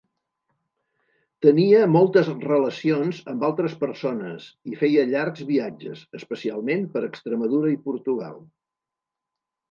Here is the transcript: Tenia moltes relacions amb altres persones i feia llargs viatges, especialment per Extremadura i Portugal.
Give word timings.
Tenia 1.45 1.81
moltes 1.95 2.29
relacions 2.45 3.19
amb 3.33 3.45
altres 3.49 3.75
persones 3.83 4.47
i 4.71 4.79
feia 4.79 5.03
llargs 5.11 5.43
viatges, 5.49 6.01
especialment 6.21 6.87
per 6.95 7.03
Extremadura 7.09 7.75
i 7.75 7.79
Portugal. 7.85 8.41